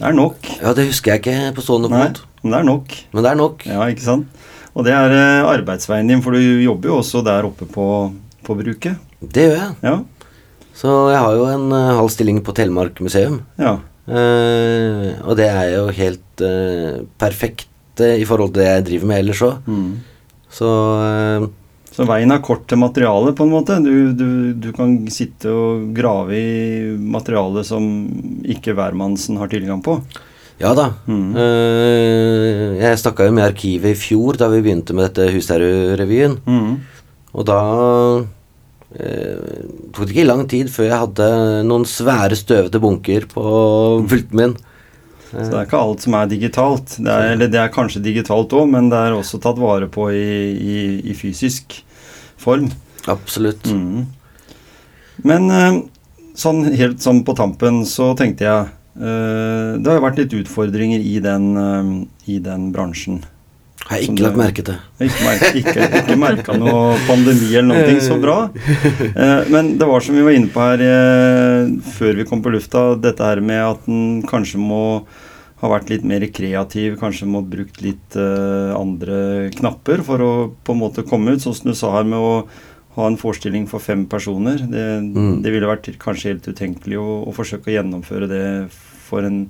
[0.00, 0.50] det er nok.
[0.58, 2.96] Ja, det husker jeg ikke på stående fot, men det er nok.
[3.12, 3.66] men det er nok.
[3.68, 4.46] Ja, ikke sant?
[4.78, 7.86] Og det er eh, arbeidsveien din, for du jobber jo også der oppe på,
[8.46, 9.00] på bruket.
[9.18, 9.72] Det gjør jeg.
[9.82, 9.96] Ja.
[10.78, 13.42] Så jeg har jo en uh, halv stilling på Telemark museum.
[13.60, 13.78] ja.
[14.08, 19.20] Uh, og det er jo helt uh, perfekt i forhold til det jeg driver med
[19.20, 19.66] ellers òg.
[19.68, 19.90] Mm.
[20.48, 20.68] Så
[21.98, 23.80] Så veien er kort til materialet, på en måte.
[23.82, 27.88] Du, du, du kan sitte og grave i materiale som
[28.46, 29.96] ikke hvermannsen har tilgang på.
[30.62, 30.92] ja da.
[31.10, 31.32] Mm.
[31.34, 36.38] Eh, jeg snakka jo med arkivet i fjor da vi begynte med dette Husherrerevyen.
[36.46, 36.76] Mm.
[37.34, 37.58] Og da
[38.94, 39.58] eh,
[39.90, 41.28] tok det ikke lang tid før jeg hadde
[41.66, 43.48] noen svære, støvete bunker på
[44.06, 44.54] pulten min.
[45.32, 46.94] Så det er ikke alt som er digitalt.
[46.94, 50.06] Det er, eller det er kanskje digitalt òg, men det er også tatt vare på
[50.14, 50.78] i, i,
[51.10, 51.82] i fysisk
[52.40, 52.70] form.
[53.08, 53.66] Absolutt.
[53.70, 54.06] Mm.
[55.26, 55.78] Men eh,
[56.38, 61.02] sånn helt sånn på tampen så tenkte jeg eh, Det har jo vært litt utfordringer
[61.02, 61.90] i den, eh,
[62.34, 63.24] i den bransjen.
[63.78, 64.80] Jeg har ikke lagt merke til.
[65.00, 68.50] Ikke, merke, ikke, ikke merka noe pandemi eller noe ting, så bra.
[69.48, 70.82] Men det var som vi var inne på her
[71.94, 74.82] før vi kom på lufta, dette her med at en kanskje må
[75.60, 80.32] ha vært litt mer kreativ, kanskje må brukt litt uh, andre knapper for å
[80.64, 81.42] på en måte komme ut.
[81.42, 82.32] Sånn som du sa her med å
[82.98, 84.58] ha en forestilling for fem personer.
[84.58, 85.42] Det, Mm.
[85.42, 88.44] det ville vært kanskje helt utenkelig å, å forsøke å gjennomføre det
[89.08, 89.48] for en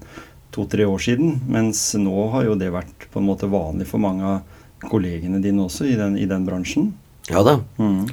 [0.52, 1.40] to-tre år siden.
[1.48, 5.64] Mens nå har jo det vært på en måte vanlig for mange av kollegene dine
[5.64, 6.92] også i den, i den bransjen.
[7.28, 7.58] Ja da.
[7.78, 8.06] Mm.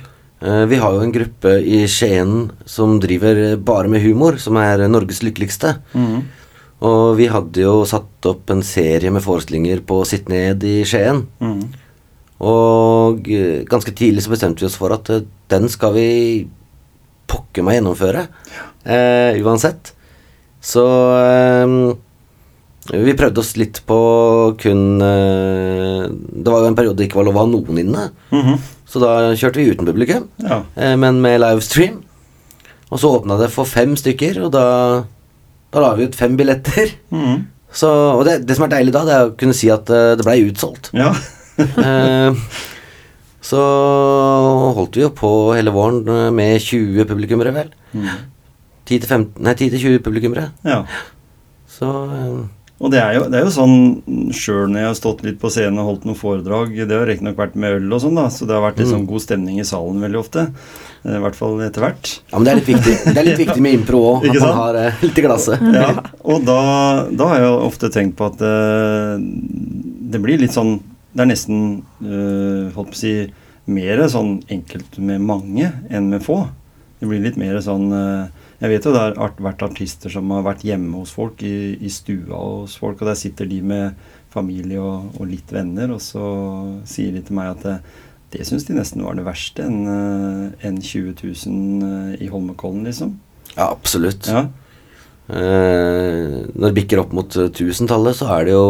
[0.43, 4.83] Uh, Vi har jo en gruppe i Skien som driver bare med humor, som er
[4.91, 5.77] Norges lykkeligste.
[5.95, 6.25] Mm.
[6.83, 11.23] Og vi hadde jo satt opp en serie med forestillinger på Sitt ned i Skien.
[11.39, 11.61] Mm.
[12.45, 16.07] Og eh, ganske tidlig så bestemte vi oss for at eh, den skal vi
[17.31, 18.25] pokker meg gjennomføre.
[18.85, 19.93] Eh, uansett.
[20.65, 20.83] Så
[21.15, 21.77] eh,
[23.05, 23.95] vi prøvde oss litt på
[24.61, 28.09] kun eh, Det var jo en periode det ikke var lov å ha noen inne.
[28.35, 28.59] Mhm.
[28.85, 30.59] Så da kjørte vi uten publikum, Ja.
[30.77, 32.03] eh, men med livestream.
[32.93, 34.65] Og så åpna det for fem stykker, og da,
[35.75, 36.95] da la vi ut fem billetter.
[37.11, 37.43] Mm.
[37.75, 40.13] Så, og det, det som er deilig da, det er å kunne si at uh,
[40.15, 40.93] det blei utsolgt.
[40.95, 41.11] ja.
[41.59, 42.31] uh,
[43.45, 43.61] så
[44.75, 47.67] holdt vi jo på hele våren eh, med 20 publikummere, vel.
[47.93, 48.07] Mm.
[48.89, 50.47] 10-15 Nei, 10-20 publikummere.
[50.65, 50.79] ja.
[51.75, 52.39] Så eh,
[52.83, 55.47] Og det er jo, det er jo sånn sjøl når jeg har stått litt på
[55.53, 58.43] scenen og holdt noen foredrag Det har riktignok vært med øl og sånn, da, så
[58.49, 58.93] det har vært litt Mm.
[58.97, 60.43] sånn god stemning i salen veldig ofte.
[61.05, 62.11] Eh, I hvert fall etter hvert.
[62.33, 64.59] Ja, men det er litt viktig Det er litt viktig med impro òg, at man
[64.59, 65.63] har eh, litt i glasset.
[65.71, 65.87] Ja,
[66.25, 66.59] og da,
[67.15, 69.23] da har jeg ofte tenkt på at eh,
[70.11, 70.75] det blir litt sånn
[71.15, 71.63] Det er nesten
[72.03, 73.15] eh, holdt på å si
[73.71, 76.41] mer sånn enkelt med mange enn med få.
[76.99, 80.45] Det blir litt mer sånn eh, Jeg vet jo det har vært artister som har
[80.45, 83.97] vært hjemme hos folk, i, i stua hos folk, og der sitter de med
[84.31, 86.23] familie og, og litt venner, og så
[86.87, 87.77] sier de til meg at det,
[88.35, 93.17] det syns de nesten var det verste enn en 20 000 eh, i Holmenkollen, liksom.
[93.55, 94.27] Ja, absolutt.
[94.27, 94.47] Ja.
[95.25, 98.65] Eh, når det bikker opp mot eh, tusentallet, så er det jo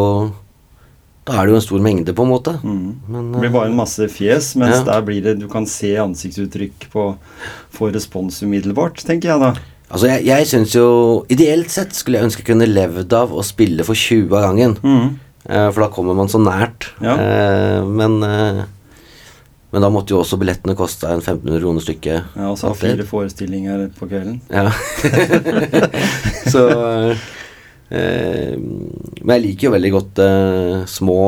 [1.25, 2.51] Da er det jo en stor mengde, på en måte.
[2.61, 2.89] Mm.
[3.09, 4.83] Men, Det blir bare en masse fjes, mens Ja.
[4.91, 7.05] der blir det du kan se ansiktsuttrykk på
[7.73, 9.53] få respons umiddelbart, tenker jeg da.
[9.95, 10.87] Altså, jeg, jeg syns jo
[11.31, 14.73] Ideelt sett skulle jeg ønske jeg kunne levd av å spille for 20 av gangen.
[14.83, 15.13] Mm.
[15.47, 16.89] Eh, for da kommer man så nært.
[17.05, 17.13] Ja.
[17.15, 18.63] Eh, men eh,
[19.75, 22.35] Men da måtte jo også billettene koste en 1500 kroner stykket.
[22.37, 24.37] Ja, og så har fire forestillinger på kvelden.
[24.47, 24.71] Ja.
[26.53, 26.61] så
[27.89, 31.19] eh, Men jeg liker jo veldig godt eh, små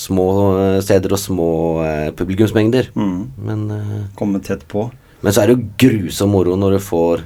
[0.00, 0.26] Små
[0.56, 1.48] eh, steder og små
[2.16, 2.86] publikumsmengder.
[2.94, 3.18] Mm.
[3.44, 3.64] Men,
[4.16, 4.86] Komme tett på.
[5.20, 7.24] men så er det jo grusom moro når du får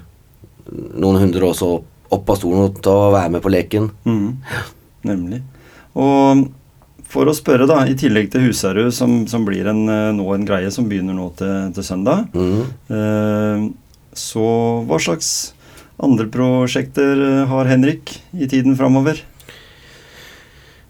[0.73, 1.71] noen hundre også
[2.15, 3.91] opp, av stolen og til å være med på leken.
[4.07, 4.29] Mm.
[5.05, 5.41] Nemlig.
[5.95, 6.45] Og
[7.15, 10.47] for å spørre, da, i tillegg til Husarud, som, som blir en, eh, nå en
[10.49, 12.65] greie som begynner nå til, til søndag, Mm.
[12.91, 13.69] eh,
[14.15, 14.47] så
[14.87, 15.53] hva slags
[16.03, 19.21] andre prosjekter eh, har Henrik i tiden framover?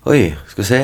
[0.09, 0.81] Oi, skal vi se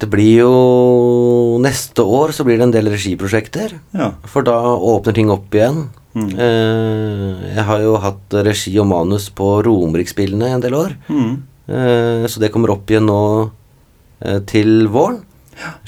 [0.00, 3.76] Det blir jo Neste år så blir det en del regiprosjekter.
[3.94, 4.12] Ja.
[4.30, 5.88] For da åpner ting opp igjen.
[6.18, 6.26] Mm.
[6.34, 10.96] Eh, jeg har jo hatt regi og manus på Romeriksspillene en del år.
[11.06, 11.32] Mm.
[11.68, 13.22] Eh, så det kommer opp igjen nå
[14.24, 15.22] eh, til våren.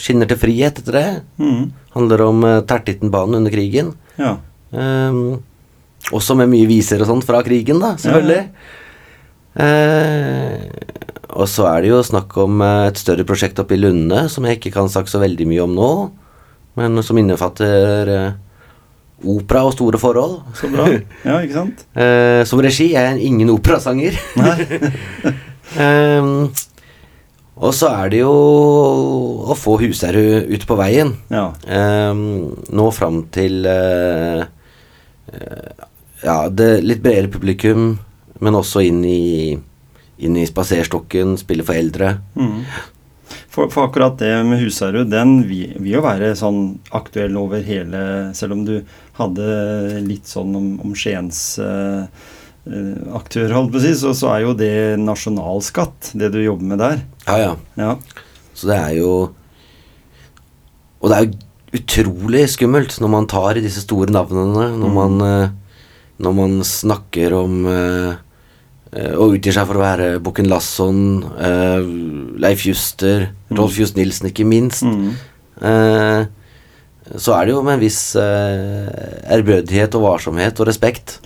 [0.00, 1.08] Skinner til frihet etter det.
[1.38, 1.70] Mm.
[1.94, 3.92] Handler om uh, Tertittenbanen under krigen.
[4.18, 4.32] Ja.
[4.74, 5.38] Um,
[6.16, 8.42] også med mye viser og sånt fra krigen, da, selvfølgelig.
[9.60, 10.62] Eh,
[11.30, 14.58] og så er det jo snakk om et større prosjekt oppe i Lunde, som jeg
[14.58, 15.90] ikke kan snakke så veldig mye om nå,
[16.80, 18.38] men som innefatter eh,
[19.24, 20.40] opera og store forhold.
[20.56, 20.88] Så bra.
[21.28, 21.84] Ja, ikke sant?
[21.94, 24.18] Uh, som regi er jeg ingen operasanger.
[25.78, 26.48] Ehm,
[27.54, 28.30] og så er det jo
[29.46, 31.12] å få Husherud ut på veien.
[31.30, 31.44] Ja.
[32.10, 34.42] Um, nå fram til uh,
[36.24, 37.92] ja, det litt bredere publikum,
[38.42, 39.20] men også inn i
[40.20, 42.14] inn i spaserstokken, spille for eldre.
[42.36, 42.64] Mm.
[43.50, 48.00] For, for akkurat det med Husarud, den vil jo være sånn aktuell over hele
[48.34, 48.80] Selv om du
[49.20, 52.06] hadde litt sånn om, om Skiens eh,
[52.70, 56.72] eh, aktør, holdt på å si, så, så er jo det nasjonalskatt, det du jobber
[56.72, 57.04] med der.
[57.28, 57.52] Ja, ja.
[57.80, 57.94] Ja.
[58.54, 59.12] Så det er jo
[61.00, 61.38] Og det er jo
[61.80, 65.84] utrolig skummelt når man tar i disse store navnene, når man, eh,
[66.20, 68.18] når man snakker om eh,
[68.90, 71.78] og utgir seg for å være Bukken Lasson, uh,
[72.42, 74.82] Leif Juster, Rolf Just Nilsen ikke minst.
[74.82, 75.12] Mm.
[77.16, 78.90] Så er det jo med en viss eh,
[79.36, 81.18] ærbødighet og varsomhet og respekt.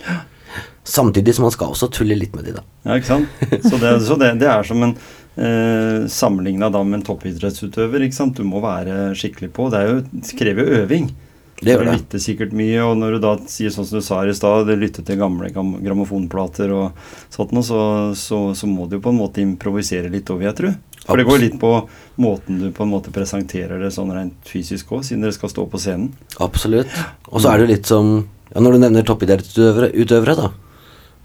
[0.85, 2.63] Samtidig som man skal også tulle litt med de, da.
[2.85, 3.45] Ja, ikke sant?
[3.65, 8.05] Så det, så det, det er som en eh, Sammenligna da med en toppidrettsutøver.
[8.05, 8.37] ikke sant?
[8.37, 9.69] Du må være skikkelig på.
[9.73, 11.07] Det, er jo, det krever jo øving.
[11.55, 11.95] Det gjør Du det.
[11.97, 14.67] lytter sikkert mye, og når du da sier sånn som du sa her i stad,
[14.67, 17.79] du lytter til gamle gam grammofonplater og sånt noe, så,
[18.19, 20.73] så, så må du jo på en måte improvisere litt òg, vil jeg tro.
[21.05, 21.71] For det går litt på
[22.21, 25.67] måten du på en måte presenterer det sånn rent fysisk òg, siden dere skal stå
[25.69, 26.13] på scenen.
[26.41, 26.91] Absolutt.
[27.29, 28.15] Og så er det jo litt som
[28.53, 30.49] ja, Når du nevner toppidrettsutøvere, utøvere, da,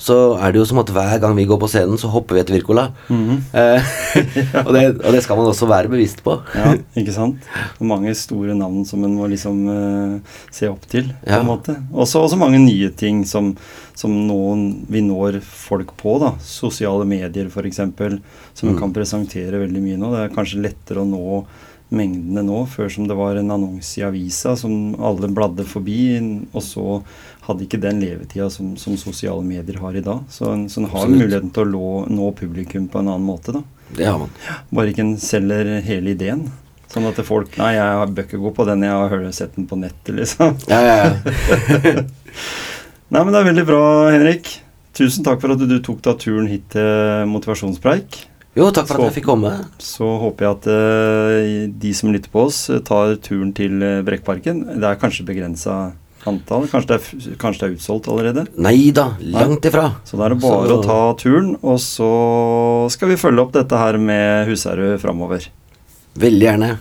[0.01, 2.41] så er det jo som at hver gang vi går på scenen, så hopper vi
[2.43, 2.87] etter Wirkola.
[3.13, 3.91] eh,
[4.65, 6.39] og, det, og det skal man også være bevisst på.
[6.57, 7.45] Ja, ikke sant?
[7.77, 11.43] Og mange store navn som en må liksom eh, se opp til, på Ja.
[11.43, 11.77] en måte.
[11.93, 13.53] Også, også mange nye ting som,
[13.95, 16.33] som noen, vi når folk på, da.
[16.45, 17.83] Sosiale medier, f.eks.,
[18.57, 18.79] som mm.
[18.81, 20.15] kan presentere veldig mye nå.
[20.17, 21.43] Det er kanskje lettere å nå
[21.91, 26.03] mengdene nå, før som det var en annonse i avisa som alle bladde forbi,
[26.55, 26.85] og så
[27.51, 30.25] hadde ikke den levetida som, som sosiale medier har i dag.
[30.33, 31.21] Så en, så en har Absolutt.
[31.21, 33.63] muligheten til å lå, nå publikum på en annen måte, da.
[33.99, 34.33] Det har man.
[34.71, 36.47] Bare ikke en selger hele ideen.
[36.91, 39.79] Sånn at folk Nei, jeg bør ikke gå på den, jeg har sett den på
[39.79, 40.57] nettet, liksom.
[40.71, 41.93] Ja, ja, ja.
[43.11, 43.85] Nei, men det er veldig bra,
[44.15, 44.51] Henrik.
[44.95, 48.25] Tusen takk for at du tok deg turen hit til Motivasjonspreik.
[48.59, 49.53] Jo, takk for Så- at jeg fikk komme.
[49.79, 54.03] Så håper jeg at uh, de som lytter på oss, eh, tar turen til eh,
[54.03, 54.65] Brekkparken.
[54.83, 55.93] Det er kanskje begrensa
[56.27, 56.67] antall.
[56.69, 58.47] Kanskje det, er, kanskje det er utsolgt allerede.
[58.59, 59.87] Nei da, langt ifra.
[60.05, 62.11] Så da er det bare Så- å ta turen, og så
[62.91, 65.47] skal vi følge opp dette her med Husherre framover.
[66.19, 66.79] Veldig gjerne.